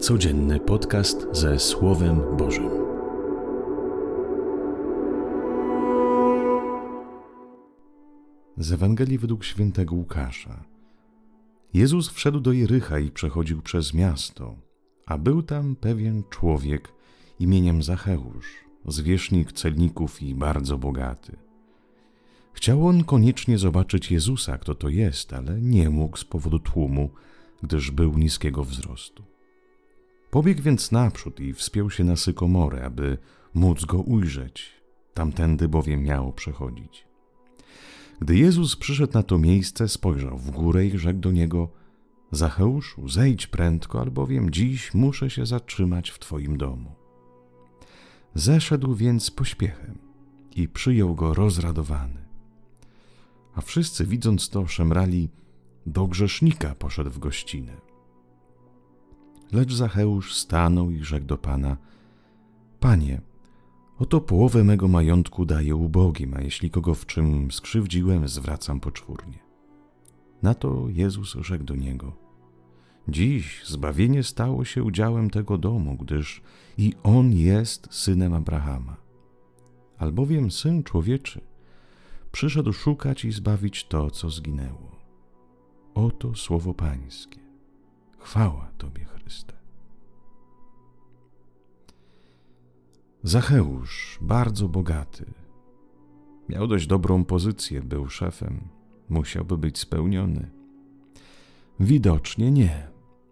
Codzienny 0.00 0.60
podcast 0.60 1.26
ze 1.32 1.58
Słowem 1.58 2.36
Bożym. 2.36 2.70
Z 8.56 8.72
Ewangelii 8.72 9.18
według 9.18 9.44
świętego 9.44 9.94
Łukasza. 9.94 10.64
Jezus 11.74 12.08
wszedł 12.08 12.40
do 12.40 12.52
Jericha 12.52 12.98
i 12.98 13.10
przechodził 13.10 13.62
przez 13.62 13.94
miasto, 13.94 14.54
a 15.06 15.18
był 15.18 15.42
tam 15.42 15.76
pewien 15.76 16.22
człowiek 16.30 16.92
imieniem 17.40 17.82
Zacheusz, 17.82 18.54
zwierzchnik 18.86 19.52
celników 19.52 20.22
i 20.22 20.34
bardzo 20.34 20.78
bogaty. 20.78 21.36
Chciał 22.52 22.86
on 22.86 23.04
koniecznie 23.04 23.58
zobaczyć 23.58 24.10
Jezusa, 24.10 24.58
kto 24.58 24.74
to 24.74 24.88
jest, 24.88 25.32
ale 25.32 25.60
nie 25.60 25.90
mógł 25.90 26.16
z 26.16 26.24
powodu 26.24 26.58
tłumu, 26.58 27.10
gdyż 27.62 27.90
był 27.90 28.18
niskiego 28.18 28.64
wzrostu. 28.64 29.35
Pobiegł 30.30 30.62
więc 30.62 30.92
naprzód 30.92 31.40
i 31.40 31.52
wspiął 31.52 31.90
się 31.90 32.04
na 32.04 32.16
sykomorę, 32.16 32.84
aby 32.84 33.18
móc 33.54 33.84
go 33.84 33.98
ujrzeć, 33.98 34.72
tamtędy 35.14 35.68
bowiem 35.68 36.02
miało 36.02 36.32
przechodzić. 36.32 37.06
Gdy 38.20 38.36
Jezus 38.36 38.76
przyszedł 38.76 39.12
na 39.12 39.22
to 39.22 39.38
miejsce, 39.38 39.88
spojrzał 39.88 40.38
w 40.38 40.50
górę 40.50 40.86
i 40.86 40.98
rzekł 40.98 41.20
do 41.20 41.32
niego: 41.32 41.68
Zacheuszu, 42.30 43.08
zejdź 43.08 43.46
prędko, 43.46 44.00
albowiem 44.00 44.50
dziś 44.50 44.94
muszę 44.94 45.30
się 45.30 45.46
zatrzymać 45.46 46.10
w 46.10 46.18
Twoim 46.18 46.56
domu. 46.56 46.92
Zeszedł 48.34 48.94
więc 48.94 49.30
pośpiechem 49.30 49.98
i 50.56 50.68
przyjął 50.68 51.14
go 51.14 51.34
rozradowany. 51.34 52.26
A 53.54 53.60
wszyscy, 53.60 54.06
widząc 54.06 54.48
to, 54.48 54.66
szemrali: 54.66 55.28
Do 55.86 56.06
grzesznika 56.06 56.74
poszedł 56.74 57.10
w 57.10 57.18
gościnę. 57.18 57.72
Lecz 59.52 59.72
Zacheusz 59.72 60.34
stanął 60.34 60.90
i 60.90 61.04
rzekł 61.04 61.26
do 61.26 61.38
Pana: 61.38 61.76
Panie, 62.80 63.20
oto 63.98 64.20
połowę 64.20 64.64
mego 64.64 64.88
majątku 64.88 65.46
daję 65.46 65.76
ubogim, 65.76 66.34
a 66.34 66.40
jeśli 66.40 66.70
kogo 66.70 66.94
w 66.94 67.06
czym 67.06 67.50
skrzywdziłem, 67.50 68.28
zwracam 68.28 68.80
poczwórnie. 68.80 69.38
Na 70.42 70.54
to 70.54 70.86
Jezus 70.88 71.36
rzekł 71.40 71.64
do 71.64 71.76
niego: 71.76 72.12
Dziś 73.08 73.62
zbawienie 73.66 74.22
stało 74.22 74.64
się 74.64 74.84
udziałem 74.84 75.30
tego 75.30 75.58
domu, 75.58 75.96
gdyż 76.00 76.42
i 76.78 76.94
on 77.02 77.32
jest 77.32 77.88
synem 77.90 78.34
Abrahama. 78.34 78.96
Albowiem 79.98 80.50
syn 80.50 80.82
człowieczy 80.82 81.40
przyszedł 82.32 82.72
szukać 82.72 83.24
i 83.24 83.32
zbawić 83.32 83.84
to, 83.84 84.10
co 84.10 84.30
zginęło. 84.30 84.96
Oto 85.94 86.34
słowo 86.34 86.74
Pańskie. 86.74 87.45
Chwała 88.26 88.70
Tobie, 88.78 89.04
Chryste. 89.04 89.54
Zacheusz, 93.22 94.18
bardzo 94.20 94.68
bogaty, 94.68 95.24
miał 96.48 96.66
dość 96.66 96.86
dobrą 96.86 97.24
pozycję, 97.24 97.82
był 97.82 98.08
szefem, 98.08 98.68
musiałby 99.08 99.58
być 99.58 99.78
spełniony. 99.78 100.50
Widocznie 101.80 102.50
nie. 102.50 102.88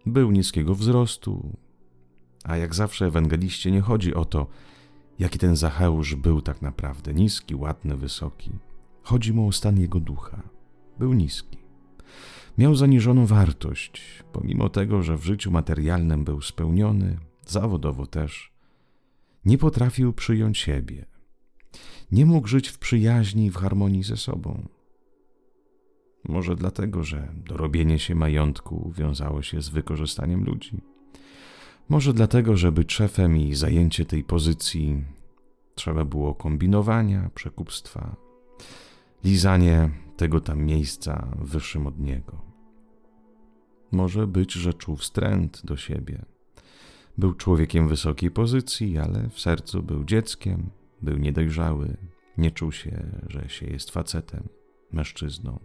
Był 0.06 0.31
niskiego 0.31 0.75
wzrostu, 0.75 1.56
a 2.45 2.56
jak 2.56 2.75
zawsze 2.75 3.06
ewangeliście 3.06 3.70
nie 3.70 3.81
chodzi 3.81 4.15
o 4.15 4.25
to, 4.25 4.47
jaki 5.19 5.39
ten 5.39 5.56
Zacheusz 5.56 6.15
był 6.15 6.42
tak 6.42 6.62
naprawdę 6.62 7.15
niski, 7.15 7.55
ładny, 7.55 7.97
wysoki. 7.97 8.50
Chodzi 9.03 9.33
mu 9.33 9.48
o 9.48 9.53
stan 9.53 9.81
jego 9.81 10.00
ducha. 10.00 10.42
Był 10.98 11.12
niski. 11.12 11.59
Miał 12.58 12.74
zaniżoną 12.74 13.27
wartość, 13.27 14.02
pomimo 14.33 14.69
tego, 14.69 15.02
że 15.02 15.16
w 15.16 15.24
życiu 15.24 15.50
materialnym 15.50 16.24
był 16.24 16.41
spełniony, 16.41 17.19
zawodowo 17.47 18.06
też. 18.06 18.52
Nie 19.44 19.58
potrafił 19.58 20.12
przyjąć 20.12 20.58
siebie. 20.58 21.05
Nie 22.12 22.27
mógł 22.27 22.48
żyć 22.48 22.69
w 22.69 22.78
przyjaźni 22.78 23.47
i 23.47 23.50
w 23.50 23.56
harmonii 23.56 24.03
ze 24.03 24.16
sobą. 24.16 24.69
Może 26.28 26.56
dlatego, 26.56 27.04
że 27.04 27.28
dorobienie 27.37 27.98
się 27.98 28.14
majątku 28.14 28.93
wiązało 28.97 29.43
się 29.43 29.62
z 29.62 29.69
wykorzystaniem 29.69 30.44
ludzi. 30.44 30.81
Może 31.88 32.12
dlatego, 32.12 32.56
że 32.56 32.72
być 32.72 32.93
szefem 32.93 33.37
i 33.37 33.54
zajęcie 33.54 34.04
tej 34.04 34.25
pozycji 34.25 35.04
trzeba 35.75 36.04
było 36.04 36.34
kombinowania, 36.34 37.31
przekupstwa, 37.34 38.16
lizanie 39.25 39.91
tego 40.17 40.41
tam 40.41 40.65
miejsca 40.65 41.29
wyższym 41.39 41.87
od 41.87 42.01
niego. 42.01 42.43
Może 43.93 44.27
być, 44.27 44.53
że 44.53 44.75
czuł 44.75 44.97
wstręt 44.97 45.62
do 45.65 45.77
siebie. 45.77 46.25
Był 47.19 47.35
człowiekiem 47.35 47.89
wysokiej 47.89 48.31
pozycji, 48.31 48.99
ale 48.99 49.29
w 49.29 49.41
sercu 49.41 49.83
był 49.83 50.05
dzieckiem, 50.05 50.71
był 51.03 51.19
niedojrzały, 51.19 51.97
nie 52.39 52.51
czuł 52.51 52.73
się, 52.73 53.21
że 53.29 53.49
się 53.49 53.67
jest 53.67 53.91
facetem, 53.91 54.49
mężczyzną. 54.93 55.59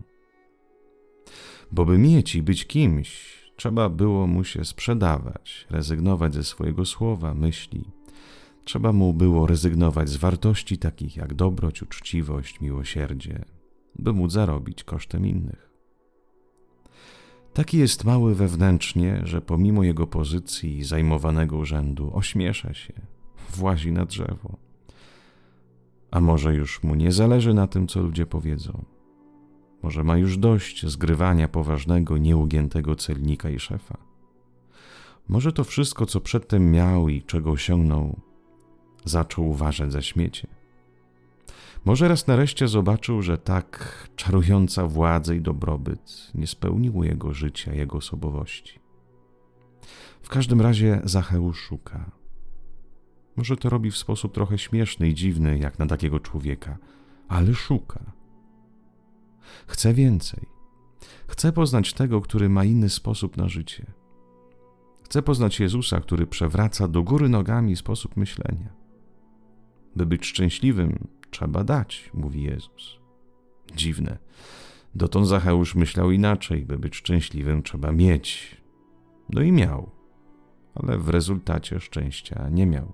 Bo 1.72 1.86
by 1.86 1.98
mieć 1.98 2.36
i 2.36 2.42
być 2.42 2.66
kimś, 2.66 3.40
trzeba 3.56 3.90
było 3.90 4.28
mu 4.28 4.44
się 4.44 4.66
sprzedawać, 4.66 5.68
rezygnować 5.70 6.34
ze 6.34 6.44
swojego 6.44 6.86
słowa, 6.86 7.34
myśli. 7.34 7.99
Trzeba 8.70 8.94
mu 8.94 9.14
było 9.14 9.48
rezygnować 9.48 10.10
z 10.10 10.18
wartości 10.18 10.78
takich 10.78 11.18
jak 11.18 11.34
dobroć, 11.34 11.82
uczciwość, 11.82 12.62
miłosierdzie, 12.62 13.46
by 14.00 14.14
móc 14.14 14.32
zarobić 14.32 14.84
kosztem 14.84 15.26
innych. 15.26 15.70
Taki 17.54 17.78
jest 17.78 18.04
mały 18.04 18.36
wewnętrznie, 18.36 19.22
że 19.24 19.42
pomimo 19.42 19.84
jego 19.84 20.08
pozycji 20.08 20.78
i 20.78 20.84
zajmowanego 20.84 21.58
urzędu 21.58 22.12
ośmiesza 22.14 22.74
się, 22.74 22.94
włazi 23.50 23.92
na 23.92 24.06
drzewo. 24.06 24.58
A 26.12 26.20
może 26.20 26.56
już 26.56 26.84
mu 26.84 26.96
nie 26.96 27.12
zależy 27.12 27.54
na 27.54 27.68
tym, 27.68 27.88
co 27.88 28.02
ludzie 28.02 28.26
powiedzą. 28.26 28.86
Może 29.84 30.04
ma 30.04 30.18
już 30.18 30.38
dość 30.38 30.86
zgrywania 30.86 31.48
poważnego, 31.48 32.18
nieugiętego 32.18 32.96
celnika 32.96 33.50
i 33.50 33.60
szefa. 33.60 33.98
Może 35.28 35.52
to 35.54 35.64
wszystko, 35.64 36.06
co 36.06 36.22
przedtem 36.22 36.72
miał 36.72 37.10
i 37.10 37.22
czego 37.22 37.52
osiągnął, 37.52 38.29
zaczął 39.06 39.50
uważać 39.50 39.92
za 39.92 40.02
śmiecie. 40.02 40.48
Może 41.86 42.08
raz 42.08 42.28
nareszcie 42.28 42.68
zobaczył, 42.68 43.22
że 43.22 43.38
tak 43.38 43.94
czarująca 44.16 44.88
władza 44.88 45.34
i 45.34 45.42
dobrobyt 45.42 46.32
nie 46.36 46.48
spełniło 46.48 47.04
jego 47.04 47.34
życia, 47.34 47.74
jego 47.74 47.98
osobowości. 47.98 48.80
W 50.22 50.30
każdym 50.30 50.62
razie 50.62 51.02
Zacheusz 51.04 51.60
szuka. 51.60 52.12
Może 53.36 53.58
to 53.58 53.70
robi 53.70 53.92
w 53.92 53.98
sposób 53.98 54.34
trochę 54.34 54.58
śmieszny 54.58 55.10
i 55.10 55.14
dziwny, 55.14 55.60
jak 55.60 55.80
na 55.80 55.86
takiego 55.86 56.20
człowieka, 56.20 56.78
ale 57.28 57.54
szuka. 57.54 58.12
Chce 59.68 59.94
więcej. 59.94 60.46
Chce 61.28 61.52
poznać 61.52 61.94
tego, 61.94 62.22
który 62.22 62.50
ma 62.50 62.66
inny 62.66 62.90
sposób 62.90 63.38
na 63.38 63.50
życie. 63.50 63.86
Chce 65.04 65.22
poznać 65.22 65.60
Jezusa, 65.60 66.00
który 66.00 66.28
przewraca 66.28 66.88
do 66.88 67.04
góry 67.04 67.30
nogami 67.30 67.76
sposób 67.76 68.18
myślenia. 68.18 68.79
By 69.96 70.06
być 70.06 70.26
szczęśliwym, 70.26 71.08
trzeba 71.32 71.64
dać, 71.64 72.10
mówi 72.14 72.44
Jezus. 72.44 73.00
Dziwne. 73.76 74.18
Dotąd 74.96 75.28
Zacheusz 75.28 75.76
myślał 75.76 76.12
inaczej, 76.12 76.66
by 76.66 76.80
być 76.80 76.96
szczęśliwym 76.96 77.64
trzeba 77.64 77.92
mieć. 77.92 78.58
No 79.30 79.42
i 79.42 79.52
miał, 79.52 79.92
ale 80.76 80.98
w 80.98 81.10
rezultacie 81.10 81.80
szczęścia 81.80 82.50
nie 82.52 82.66
miał. 82.66 82.94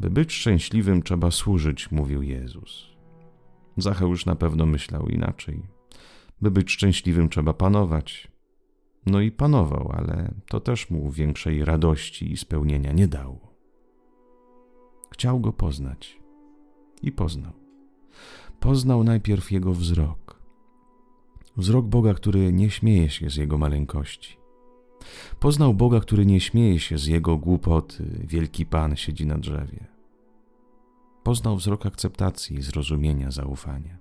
By 0.00 0.10
być 0.10 0.32
szczęśliwym 0.32 1.02
trzeba 1.02 1.30
służyć, 1.30 1.90
mówił 1.90 2.22
Jezus. 2.22 2.86
Zacheusz 3.76 4.26
na 4.26 4.36
pewno 4.36 4.66
myślał 4.66 5.08
inaczej. 5.08 5.62
By 6.40 6.50
być 6.50 6.70
szczęśliwym 6.70 7.28
trzeba 7.28 7.54
panować. 7.54 8.28
No 9.06 9.20
i 9.20 9.30
panował, 9.30 9.92
ale 9.92 10.34
to 10.48 10.60
też 10.60 10.90
mu 10.90 11.10
większej 11.10 11.64
radości 11.64 12.32
i 12.32 12.36
spełnienia 12.36 12.92
nie 12.92 13.08
dało. 13.08 13.53
Chciał 15.24 15.40
go 15.40 15.52
poznać 15.52 16.18
i 17.02 17.12
poznał. 17.12 17.52
Poznał 18.60 19.04
najpierw 19.04 19.52
jego 19.52 19.72
wzrok. 19.72 20.40
Wzrok 21.56 21.86
Boga, 21.86 22.14
który 22.14 22.52
nie 22.52 22.70
śmieje 22.70 23.10
się 23.10 23.30
z 23.30 23.36
jego 23.36 23.58
maleńkości. 23.58 24.36
Poznał 25.40 25.74
Boga, 25.74 26.00
który 26.00 26.26
nie 26.26 26.40
śmieje 26.40 26.80
się 26.80 26.98
z 26.98 27.06
jego 27.06 27.36
głupoty, 27.36 28.04
wielki 28.24 28.66
Pan 28.66 28.96
siedzi 28.96 29.26
na 29.26 29.38
drzewie. 29.38 29.86
Poznał 31.22 31.56
wzrok 31.56 31.86
akceptacji, 31.86 32.62
zrozumienia, 32.62 33.30
zaufania. 33.30 33.98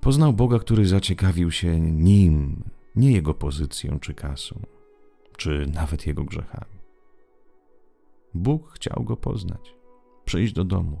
Poznał 0.00 0.32
Boga, 0.32 0.58
który 0.58 0.86
zaciekawił 0.86 1.50
się 1.50 1.80
nim, 1.80 2.64
nie 2.96 3.12
jego 3.12 3.34
pozycją 3.34 4.00
czy 4.00 4.14
kasą, 4.14 4.60
czy 5.36 5.66
nawet 5.74 6.06
jego 6.06 6.24
grzechami. 6.24 6.78
Bóg 8.34 8.72
chciał 8.72 9.04
go 9.04 9.16
poznać, 9.16 9.74
przyjść 10.24 10.52
do 10.52 10.64
domu. 10.64 11.00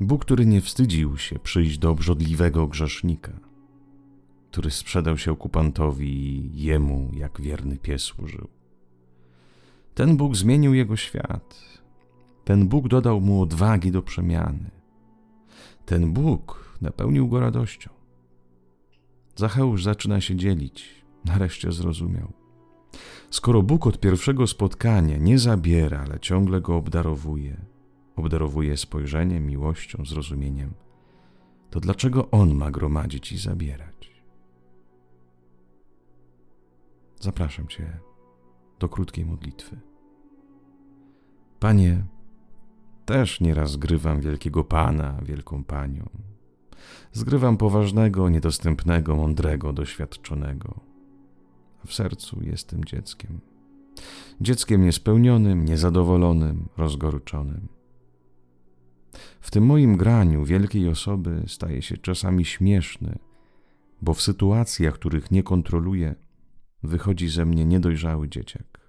Bóg, 0.00 0.24
który 0.24 0.46
nie 0.46 0.60
wstydził 0.60 1.18
się 1.18 1.38
przyjść 1.38 1.78
do 1.78 1.90
obrzodliwego 1.90 2.66
grzesznika, 2.66 3.32
który 4.50 4.70
sprzedał 4.70 5.18
się 5.18 5.32
okupantowi 5.32 6.08
i 6.08 6.62
jemu 6.62 7.10
jak 7.12 7.40
wierny 7.40 7.78
pies 7.78 8.02
służył. 8.02 8.48
Ten 9.94 10.16
Bóg 10.16 10.36
zmienił 10.36 10.74
jego 10.74 10.96
świat. 10.96 11.78
Ten 12.44 12.68
Bóg 12.68 12.88
dodał 12.88 13.20
mu 13.20 13.42
odwagi 13.42 13.90
do 13.90 14.02
przemiany. 14.02 14.70
Ten 15.86 16.12
Bóg 16.12 16.74
napełnił 16.80 17.28
go 17.28 17.40
radością. 17.40 17.97
Zacheusz 19.38 19.84
zaczyna 19.84 20.20
się 20.20 20.36
dzielić. 20.36 21.04
Nareszcie 21.24 21.72
zrozumiał. 21.72 22.32
Skoro 23.30 23.62
Bóg 23.62 23.86
od 23.86 24.00
pierwszego 24.00 24.46
spotkania 24.46 25.16
nie 25.16 25.38
zabiera, 25.38 26.04
ale 26.06 26.20
ciągle 26.20 26.60
go 26.60 26.76
obdarowuje, 26.76 27.56
obdarowuje 28.16 28.76
spojrzeniem, 28.76 29.46
miłością, 29.46 30.04
zrozumieniem, 30.04 30.74
to 31.70 31.80
dlaczego 31.80 32.30
on 32.30 32.54
ma 32.54 32.70
gromadzić 32.70 33.32
i 33.32 33.38
zabierać? 33.38 34.22
Zapraszam 37.20 37.68
Cię 37.68 38.00
do 38.78 38.88
krótkiej 38.88 39.26
modlitwy. 39.26 39.80
Panie, 41.60 42.04
też 43.04 43.40
nieraz 43.40 43.70
zgrywam 43.70 44.20
wielkiego 44.20 44.64
Pana, 44.64 45.20
wielką 45.22 45.64
Panią. 45.64 46.08
Zgrywam 47.12 47.56
poważnego, 47.56 48.28
niedostępnego, 48.28 49.16
mądrego, 49.16 49.72
doświadczonego. 49.72 50.80
A 51.84 51.86
w 51.86 51.94
sercu 51.94 52.38
jestem 52.42 52.84
dzieckiem. 52.84 53.40
Dzieckiem 54.40 54.84
niespełnionym, 54.84 55.64
niezadowolonym, 55.64 56.68
rozgorczonym. 56.76 57.68
W 59.40 59.50
tym 59.50 59.66
moim 59.66 59.96
graniu 59.96 60.44
wielkiej 60.44 60.88
osoby 60.88 61.42
staje 61.46 61.82
się 61.82 61.96
czasami 61.96 62.44
śmieszny, 62.44 63.18
bo 64.02 64.14
w 64.14 64.22
sytuacjach, 64.22 64.94
których 64.94 65.30
nie 65.30 65.42
kontroluję, 65.42 66.14
wychodzi 66.82 67.28
ze 67.28 67.44
mnie 67.44 67.64
niedojrzały 67.64 68.28
dzieciak. 68.28 68.80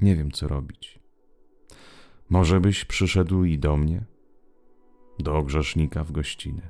Nie 0.00 0.16
wiem, 0.16 0.30
co 0.30 0.48
robić. 0.48 0.98
Może 2.28 2.60
byś 2.60 2.84
przyszedł 2.84 3.44
i 3.44 3.58
do 3.58 3.76
mnie, 3.76 4.04
do 5.18 5.42
grzesznika 5.42 6.04
w 6.04 6.12
gościnę. 6.12 6.62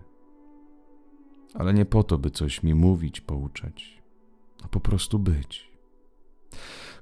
Ale 1.54 1.74
nie 1.74 1.84
po 1.84 2.02
to, 2.02 2.18
by 2.18 2.30
coś 2.30 2.62
mi 2.62 2.74
mówić, 2.74 3.20
pouczać, 3.20 4.02
a 4.64 4.68
po 4.68 4.80
prostu 4.80 5.18
być. 5.18 5.70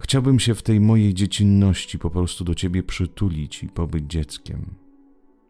Chciałbym 0.01 0.41
się 0.41 0.55
w 0.55 0.63
tej 0.63 0.81
mojej 0.81 1.15
dziecinności 1.15 1.99
po 1.99 2.11
prostu 2.11 2.45
do 2.45 2.55
ciebie 2.55 2.83
przytulić 2.83 3.63
i 3.63 3.69
pobyć 3.69 4.05
dzieckiem, 4.07 4.75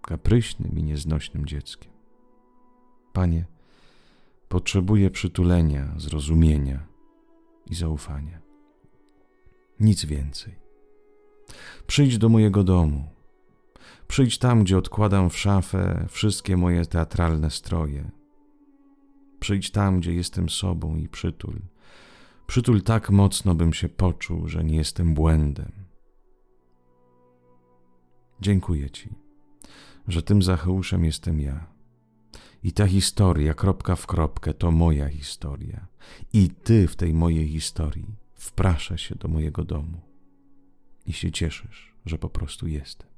kapryśnym 0.02 0.78
i 0.78 0.82
nieznośnym 0.82 1.46
dzieckiem. 1.46 1.92
Panie, 3.12 3.44
potrzebuję 4.48 5.10
przytulenia, 5.10 5.94
zrozumienia 5.96 6.86
i 7.70 7.74
zaufania. 7.74 8.38
Nic 9.80 10.04
więcej. 10.04 10.54
Przyjdź 11.86 12.18
do 12.18 12.28
mojego 12.28 12.64
domu. 12.64 13.13
Przyjdź 14.08 14.38
tam, 14.38 14.64
gdzie 14.64 14.78
odkładam 14.78 15.30
w 15.30 15.38
szafę 15.38 16.06
wszystkie 16.08 16.56
moje 16.56 16.86
teatralne 16.86 17.50
stroje. 17.50 18.10
Przyjdź 19.40 19.70
tam, 19.70 20.00
gdzie 20.00 20.14
jestem 20.14 20.48
sobą 20.48 20.96
i 20.96 21.08
przytul. 21.08 21.60
Przytul 22.46 22.82
tak 22.82 23.10
mocno, 23.10 23.54
bym 23.54 23.72
się 23.72 23.88
poczuł, 23.88 24.48
że 24.48 24.64
nie 24.64 24.76
jestem 24.76 25.14
błędem. 25.14 25.72
Dziękuję 28.40 28.90
Ci, 28.90 29.08
że 30.08 30.22
tym 30.22 30.42
Zacheuszem 30.42 31.04
jestem 31.04 31.40
ja. 31.40 31.66
I 32.62 32.72
ta 32.72 32.86
historia, 32.86 33.54
kropka 33.54 33.96
w 33.96 34.06
kropkę, 34.06 34.54
to 34.54 34.70
moja 34.70 35.08
historia. 35.08 35.86
I 36.32 36.50
Ty 36.50 36.88
w 36.88 36.96
tej 36.96 37.14
mojej 37.14 37.48
historii 37.48 38.16
wprasza 38.34 38.96
się 38.96 39.14
do 39.14 39.28
mojego 39.28 39.64
domu 39.64 40.00
i 41.06 41.12
się 41.12 41.32
cieszysz, 41.32 41.94
że 42.06 42.18
po 42.18 42.28
prostu 42.28 42.66
jestem. 42.66 43.13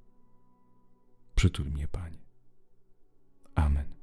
Przytul 1.37 1.67
mnie, 1.71 1.89
Panie. 1.89 2.19
Amen. 3.55 3.96